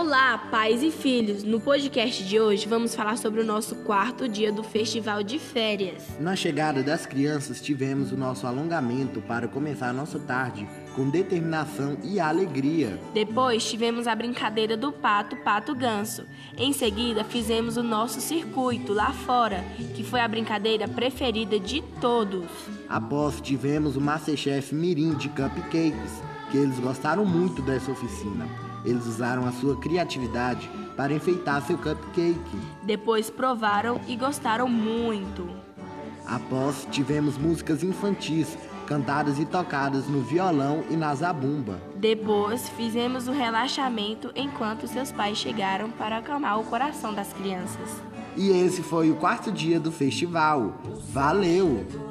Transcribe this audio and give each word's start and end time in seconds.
Olá, 0.00 0.38
pais 0.38 0.82
e 0.82 0.90
filhos! 0.90 1.44
No 1.44 1.60
podcast 1.60 2.24
de 2.24 2.40
hoje 2.40 2.66
vamos 2.66 2.94
falar 2.94 3.18
sobre 3.18 3.42
o 3.42 3.44
nosso 3.44 3.76
quarto 3.84 4.26
dia 4.26 4.50
do 4.50 4.62
Festival 4.62 5.22
de 5.22 5.38
Férias. 5.38 6.18
Na 6.18 6.34
chegada 6.34 6.82
das 6.82 7.04
crianças, 7.04 7.60
tivemos 7.60 8.10
o 8.10 8.16
nosso 8.16 8.46
alongamento 8.46 9.20
para 9.20 9.46
começar 9.46 9.90
a 9.90 9.92
nossa 9.92 10.18
tarde 10.18 10.66
com 10.96 11.10
determinação 11.10 11.98
e 12.02 12.18
alegria. 12.18 12.98
Depois 13.12 13.62
tivemos 13.62 14.06
a 14.06 14.14
brincadeira 14.14 14.74
do 14.74 14.90
pato, 14.90 15.36
pato 15.36 15.74
ganso. 15.74 16.24
Em 16.56 16.72
seguida, 16.72 17.22
fizemos 17.22 17.76
o 17.76 17.82
nosso 17.82 18.22
circuito 18.22 18.94
lá 18.94 19.12
fora, 19.12 19.62
que 19.94 20.02
foi 20.02 20.20
a 20.20 20.28
brincadeira 20.28 20.88
preferida 20.88 21.60
de 21.60 21.82
todos. 22.00 22.46
Após, 22.88 23.38
tivemos 23.38 23.96
o 23.96 24.00
Masterchef 24.00 24.74
Mirim 24.74 25.14
de 25.14 25.28
Cupcakes, 25.28 26.22
que 26.50 26.56
eles 26.56 26.78
gostaram 26.80 27.26
muito 27.26 27.60
dessa 27.60 27.92
oficina. 27.92 28.69
Eles 28.84 29.06
usaram 29.06 29.46
a 29.46 29.52
sua 29.52 29.76
criatividade 29.76 30.70
para 30.96 31.12
enfeitar 31.12 31.62
seu 31.62 31.76
cupcake. 31.76 32.58
Depois 32.82 33.30
provaram 33.30 34.00
e 34.06 34.16
gostaram 34.16 34.68
muito. 34.68 35.48
Após, 36.26 36.86
tivemos 36.90 37.36
músicas 37.36 37.82
infantis, 37.82 38.56
cantadas 38.86 39.38
e 39.38 39.44
tocadas 39.44 40.06
no 40.06 40.20
violão 40.22 40.84
e 40.90 40.96
na 40.96 41.14
zabumba. 41.14 41.80
Depois, 41.96 42.68
fizemos 42.70 43.28
o 43.28 43.32
relaxamento 43.32 44.30
enquanto 44.34 44.86
seus 44.86 45.10
pais 45.12 45.38
chegaram 45.38 45.90
para 45.90 46.18
acalmar 46.18 46.58
o 46.58 46.64
coração 46.64 47.14
das 47.14 47.32
crianças. 47.32 48.02
E 48.36 48.50
esse 48.50 48.82
foi 48.82 49.10
o 49.10 49.16
quarto 49.16 49.50
dia 49.50 49.80
do 49.80 49.90
festival. 49.90 50.74
Valeu! 51.12 52.09